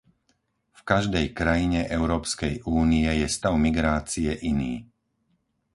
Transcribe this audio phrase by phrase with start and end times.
[0.73, 4.73] V každej krajine Európskej únie je stav migrácie iný.